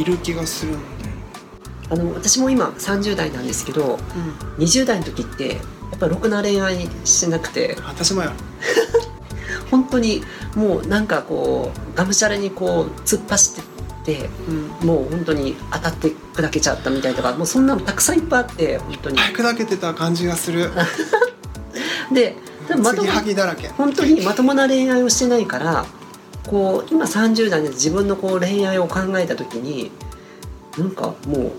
[0.00, 0.78] いる気がするん
[1.90, 3.98] あの私も今30代なんですけど
[4.58, 4.64] うん。
[4.64, 5.54] 20代の時ってや
[5.96, 7.76] っぱりろくな恋愛してなくて。
[7.86, 8.32] 私もよ
[9.70, 10.22] 本当に
[10.54, 14.86] もうなんかこうがむしゃらにこう突っ走ってってうん。
[14.86, 19.18] もう本当に当たって砕けちゃったみたいとかもうそんなのたくさんいっぱいあって本当に。
[19.18, 20.70] 砕けてた感じがする。
[22.12, 22.36] で
[22.76, 23.68] まとも継ぎはぎだらけ。
[23.68, 25.86] 本当にまともな恋愛をしてないから
[26.50, 29.90] こう今30代で自分のこう恋愛を考えた時に
[30.78, 31.52] なんかも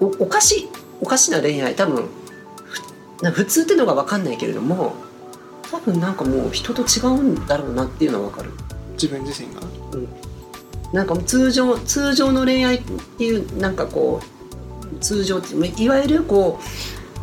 [0.00, 0.68] うおおかしい
[1.00, 2.08] おかしな恋愛多分
[3.32, 4.94] 普通っていうのが分かんないけれども
[5.70, 8.50] 多分なんかもう人と違うんだろうなっていうのは分かる。
[8.92, 9.60] 自分自身が？
[10.92, 12.82] なんかもう通常通常の恋愛っ
[13.18, 16.60] ていうなんかこう通常っていわゆるこ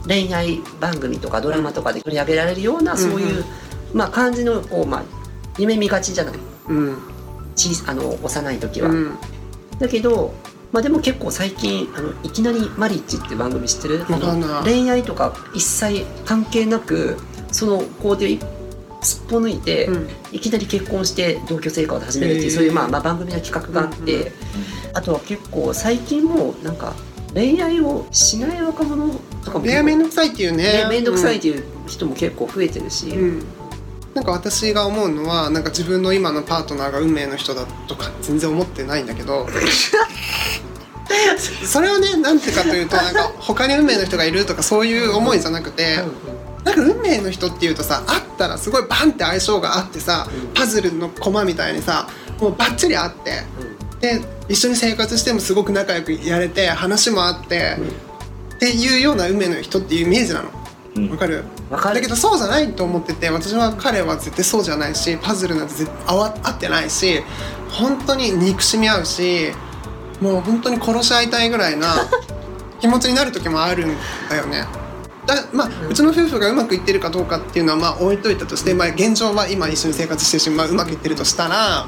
[0.03, 3.45] う恋愛番組とかドラマとかで取り上げられるようなそういう、うんうん。
[3.93, 5.03] まあ感じのこうまあ
[5.57, 6.33] 夢見がちじゃない
[6.71, 6.97] うん。
[7.55, 9.17] 小あの幼い時は、うん。
[9.79, 10.33] だけど
[10.71, 14.05] まあでも結構最近あのいきなりマリッジって番組知ってる？
[14.63, 17.17] 恋愛とか一切関係なく
[17.51, 18.41] その工程を一
[19.03, 20.09] すっぽ抜いて、うん。
[20.31, 24.31] いきなり結婚して同居生活を始めるっていう、そういう、まあ、まあ番組の企画があって、うんうん
[24.93, 26.93] あとは結構最近もうなんか
[27.33, 29.07] 恋愛をしない若者
[29.45, 30.83] とかも恋愛めんどくさいっていうね。
[30.83, 33.43] ね面倒くさいっていう人も結構増えてるし、うんうん
[34.13, 39.47] なんか私が思うのはなんか自分の今のパートナーが運命の人だとか全然思ってないんだけど
[41.65, 45.97] それはねなんてかというとなんか他に運命の人がいるとかそういう思いじゃなくて
[46.63, 52.07] なんか運命の人っていうとさ会ったらすごいバンって相性があってさうんパズルのコマみたいにさ
[52.39, 53.43] もうバッチリあって
[54.01, 57.77] で一緒に生活してもすごく仲良くやれて話もあって、
[58.55, 60.49] っていうような運命の人っていうイメージなの。
[60.49, 60.60] うん
[61.09, 61.43] わかる？
[61.69, 61.95] わかる。
[61.95, 67.23] だけどそうじゃないと思ってて私は彼は絶対そうじゃないしパズルなんて絶合わ合ってないし
[67.69, 69.51] 本当に憎しみ合うし
[70.19, 71.87] もう本当に殺し合いたいぐらいな
[72.81, 73.95] 気持ちになる時もあるん
[74.29, 74.65] だよね。
[75.25, 81.85] だまあ、うちの夫婦がうまくいってるかどうかっていうのはまあ置いといたとして、まあ、現状は今一緒に生活してるし、まあ、うまくいってるとしたら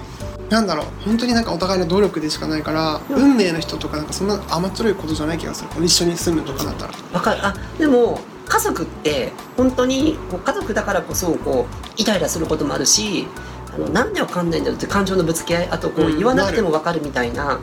[0.51, 0.85] なんだろう。
[1.03, 5.83] 本当になんかお互いの努力でしかないから運命の人とかなんかそんな甘っちょろいことじゃない気がする。
[5.83, 6.94] 一緒に住むとかだったら。
[7.11, 7.39] わかる。
[7.44, 13.27] あでも家族って本当に家族だからこそこうイライラすることもあるし
[13.73, 17.59] あのなんでわかんないんだろうって感情のぶつけ合いあとこううん言わなくてもわかるみたいな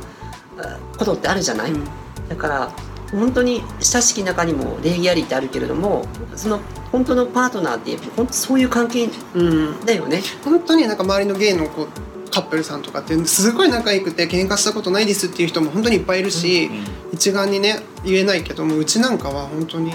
[0.59, 1.85] あことってあるじゃない、うん。
[2.29, 2.73] だから
[3.13, 6.61] 本当に親しき中にも礼儀ありってあるけれどもその
[6.93, 10.23] 本当のパートナーって本当そういう関係うんだよね。
[10.45, 11.87] 本当になんか周りのゲイの子
[12.31, 16.71] カップルさんとかってすごい仲良くて喧嘩したことないですっていう人も本当にいっぱいいるし、
[17.13, 19.93] 一概にね言えないけどもうちなんかは本当に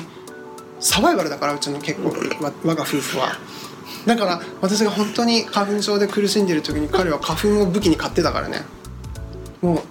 [0.86, 2.10] サバイバルだからうちの結構
[2.44, 3.40] わ我が夫婦は。
[4.06, 8.62] だから私が本当に花粉症で苦しんでる時に彼は花粉を武器に買ってたからね。
[9.64, 9.82] も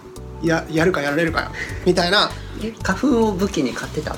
[0.43, 1.49] うややるかやられるかよ。
[1.85, 2.31] みたいな。
[2.63, 4.15] え花粉を武器に買ってた？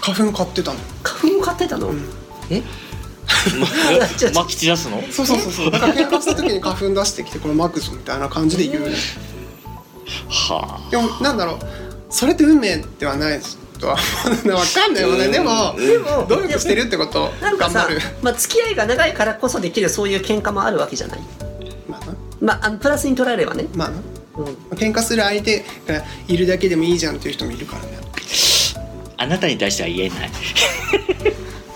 [0.00, 1.98] 花粉買ってたの、花粉を買ってたの、うん。
[2.48, 2.62] え？
[4.22, 5.02] え まき散らすの？
[5.10, 5.70] そうそうそうそう。
[5.70, 8.90] だから喧嘩した時に花粉出してきてこれマクぞみたいな感じで言う、
[10.30, 11.58] はでもなんだろう。
[12.08, 13.40] それって運命ではない
[13.78, 15.28] とは分かんないよね。
[15.28, 15.86] でもうん。
[15.86, 17.30] でも努力してるってこと。
[17.40, 21.20] なんかさ頑張る、まあ、付き合いが長いからこそできるそういう喧嘩もあるわけじゃない。
[21.88, 22.14] まあな。
[22.40, 23.96] まああのプラスに捉えればね、まあな。
[24.38, 27.98] うん、喧嘩する相手がいるだけでもいいじゃんっていう人もいるからね。
[29.16, 30.30] ああなたに対しては言えない。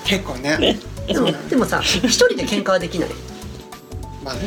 [0.05, 0.79] 結構ね。
[1.07, 3.09] でもでもさ一人で喧嘩はできない。
[4.25, 4.41] まあね。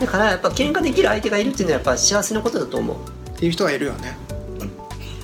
[0.00, 2.96] だからやっぱ喧嘩できる相手がいるっていうのはやっぱ幸せなことだと思う。
[3.36, 4.16] っていう人はいるよね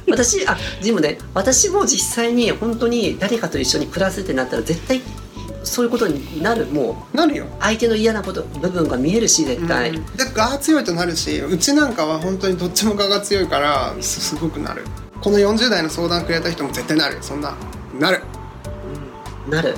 [0.08, 1.18] 私あジムね。
[1.34, 5.00] 私も実際に本当に誰かと一緒に暮らすってなったら絶対
[5.64, 6.66] そういうことになる。
[6.66, 7.46] もうなるよ。
[7.60, 10.06] 相手の嫌なこと部分が見えるし絶対、うん。
[10.16, 14.84] で我が強いとなるしうちなんかは本当にどっちも我が強いからすすごくなる。
[15.20, 17.18] この40代の相談くれた人も絶対なる。
[17.22, 17.54] そんな
[17.98, 18.22] なる。
[19.48, 19.76] なる。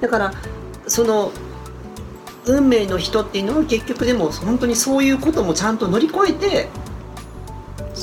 [0.00, 0.32] だから
[0.86, 1.32] その
[2.46, 6.68] 運命の人っていうのは結局でも本当にそういうこともちゃんと乗り越えて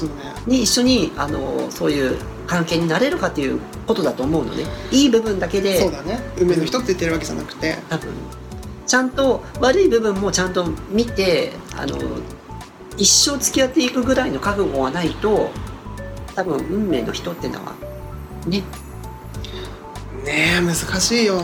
[0.07, 0.33] ね。
[0.45, 2.17] に一緒にあのそういう
[2.47, 4.65] 関係になれるかっていうことだと思うのね。
[4.91, 6.19] いい部分だけでそうだね。
[6.39, 7.77] 運命の人って言ってるわけじゃなくて。
[7.89, 8.09] 多分。
[8.85, 11.97] ちゃんと悪い部分もちゃんと見てあの
[12.97, 15.49] 一生付き合っていくぐらいの覚悟がないと
[16.35, 17.73] 多分運命の人ってのは
[18.45, 18.63] ね。
[20.23, 21.43] ねえ難しいよ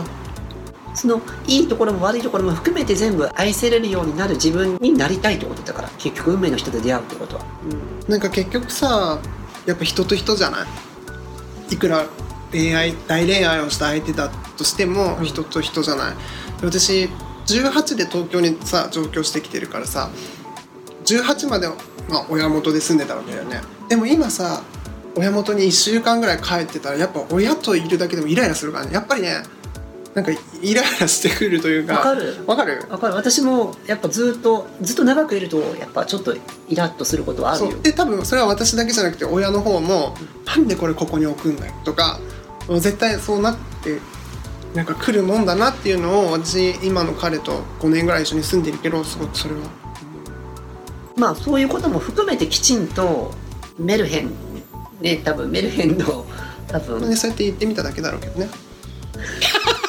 [0.94, 7.44] そのいいところも悪いところも含めて全部愛せれるようになる自分になりたいってことだから結局運命の人と出会うってことは、
[8.08, 9.20] なんか結局さ
[9.66, 10.64] やっぱ人と人じゃな
[11.70, 11.74] い？
[11.74, 12.06] いくら
[12.50, 15.24] 恋愛大恋愛をした相手だとしてもうん。
[15.24, 16.14] 人と人じゃない？
[16.62, 17.08] 私
[17.46, 20.10] 18で東京にさ上京してきてるからさ
[21.04, 21.68] 18まで
[22.08, 23.60] まあ、親元で住んでたわけだよね。
[23.88, 24.62] でも今さ
[25.16, 28.92] 親元に1週間ぐらい帰ってたらやっぱ親といるだけでもイライラするからね。
[28.92, 29.42] やっぱりね
[30.14, 31.94] なんかイライラしてくるというか。
[31.94, 32.36] わかる。
[32.46, 32.84] わかる？
[32.90, 33.14] わかる。
[33.14, 36.34] 私もやっぱずっとずっと長くいるとやっぱちょっと
[36.68, 37.80] イラッとすることはあるよ。
[37.80, 40.16] で多分それは私だけじゃなくて親の方も
[40.46, 40.66] 「なん。
[40.66, 42.18] でこれここに置くんだよ」とか
[42.68, 43.98] 絶対そうなって
[44.74, 49.60] なんか来るもんだなっていうのを私今の彼と5年ぐらい一緒に住んでるけどすごくそれは
[51.16, 53.32] まあそういうことも含めてきちんと
[53.78, 54.30] メルヘン
[55.00, 56.24] ね多分メルヘンの
[56.66, 57.08] 多分。
[57.08, 58.48] ねそうやって言ってみただけだろうけどね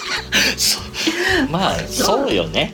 [1.49, 2.73] まあそうよね。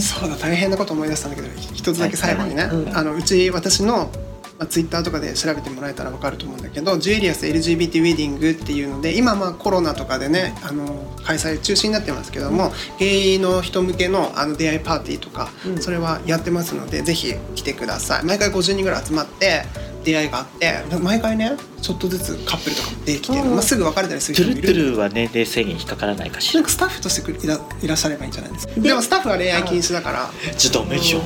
[0.00, 0.30] そう。
[0.30, 2.70] だ大変なこと思い出したんだけど一つだけ最後にね、はい。
[2.70, 2.96] はいうん。
[2.96, 4.10] あのうち私の、
[4.58, 10.84] まあ、ツイッターとかで調べてもらえたら分かると思うんだけどジュエリアス LGBT ウェディングっていうので今まあコロナとかでねあの
[11.24, 15.78] 開催中止になってますけども、ゲイの人向けのあの出会いパーティーとか、うん。
[15.78, 19.64] それはやってますのでぜひ来てください毎回50人ぐらい集まって
[20.04, 24.68] 出会いがあって毎回ねちょっとずつカップルとかもできてまあ、すぐ別れたりするトゥ人もいる。
[24.68, 26.60] ルトゥルは年齢制限引っかからないかしら。
[26.60, 28.74] なんかスタッフとしてくいらいらっしゃればいいんじゃないですか。
[28.74, 30.30] ででもスタッフは恋愛禁止だから。
[30.56, 31.22] ちょっとダメじゃん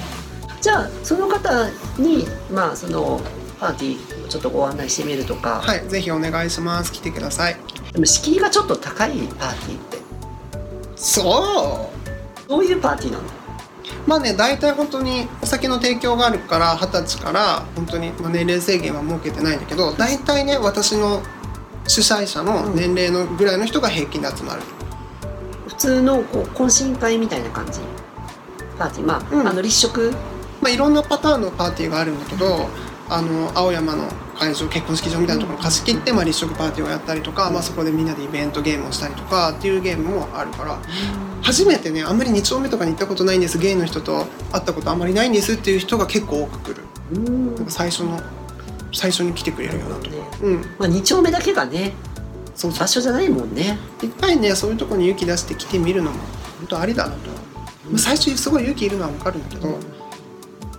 [0.61, 1.69] じゃあその方
[1.99, 3.21] にまあその
[3.59, 6.93] パーティーをちょっとご案内してみるとか、はいぜひお願いします。
[6.93, 7.57] 来てください。
[7.93, 9.99] でも敷居がちょっと高いパーティーって。
[10.97, 11.91] そ
[12.47, 12.49] う。
[12.49, 13.25] どういうパーティーなの？
[14.07, 21.23] まあね大体本当にお酒の提供があるから二十歳から本当に、まあ、年齢制限は設けてないんだけど大体ね私の
[21.89, 24.63] 主催者の年齢のぐらいの人が平均で集まる、
[25.69, 27.79] 普通のこう懇親会みたいな感じ？
[28.77, 29.07] パーティー？
[29.07, 29.49] まあ,、うん。
[29.49, 30.13] あの立食？
[30.61, 32.69] まあ、いろんなパターンのパーティーがあるんだけど
[33.09, 40.79] あの青山の会場結婚式場みたいなところ貸し切って、まあ、立食パーティーをやったりとか、まあ、そこでみんなでイベントゲームをしたりとかっていうゲームもあるから
[41.43, 43.59] 初めてねあんまり2丁目とかに行ったことないんです。
[43.59, 46.83] ゲイの人と会ったことあんまりないんですっていう人が結構多く来る。
[47.13, 47.55] うん。
[47.55, 48.21] なんか最初の
[48.93, 50.61] 最初に来てくれるようなとこねうん。
[50.79, 51.93] まあ、2丁目だけがね
[52.55, 53.79] そう場所じゃないもんね。
[54.03, 56.19] 一回ねそういうとこに勇気出して来てみるのも
[56.59, 57.31] 本当ありだなと。
[57.31, 57.37] は、
[57.91, 59.79] まあ最初すごい勇気いるのは分かるんだけど、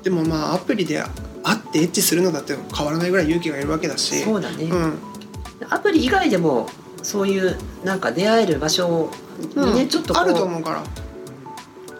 [0.03, 1.01] でもまあアプリで
[1.47, 4.21] 会ってエッチするのだって変わらないぐらい勇気がいるわけだし。
[4.21, 4.99] そうだね、うん。
[5.69, 6.69] アプリ以外でも
[7.01, 9.09] そういうなんか出会える場所
[9.55, 9.87] にね、うん。
[9.87, 10.83] ちょっとあると思うから。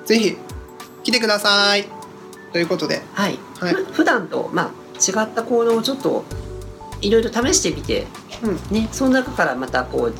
[0.06, 0.38] ぜひ
[1.04, 1.88] 来てください。
[2.52, 3.02] ということで。
[3.14, 3.74] はい、はい。
[3.74, 6.26] ふ普段とまあ違った行動をちょっと
[7.00, 8.06] いろいろ試してみて
[8.44, 8.56] うん。
[8.70, 10.14] ねその中からまたこう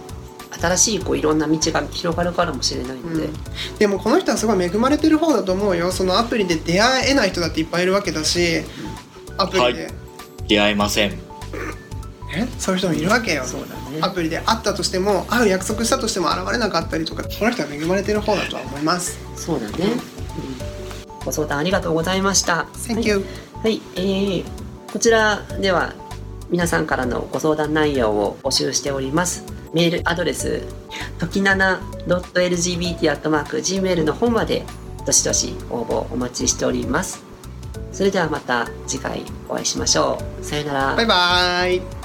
[0.60, 3.34] 新しいこういろんな道が広がるからもしれないので、うん。
[3.78, 5.92] でもこの人はすごい恵まれてる方だと思うよ。
[5.92, 8.62] そのアプリで出会えない人だっていっぱいいるわけだし
[9.38, 9.92] アプリで、は
[10.48, 11.12] 出会えません。
[12.36, 12.46] え？
[12.60, 13.44] そういう人もいるわけよ。
[13.46, 14.00] そうだね。
[14.02, 14.40] アプリで。
[14.40, 19.18] 会ったとしても会う約束したとしても現れなかったりとかこの人は恵まれてる方だとは思います。
[19.36, 21.26] そうだね、うん。
[21.26, 22.68] ご相談ありがとうございました。
[22.74, 23.26] Thank you、
[23.64, 24.46] はい、えー
[24.92, 25.94] こちらでは
[26.50, 29.44] 皆さんからのご相談内容を募集しております。
[29.74, 30.64] メールアドレス、
[31.20, 34.66] ときなな .lgbt.gmail の方まで
[35.06, 37.27] どしどし応募お待ちしております。
[37.92, 40.44] それではまた次回お会いしましょう。
[40.44, 40.96] さよなら。
[40.96, 41.97] バイバイ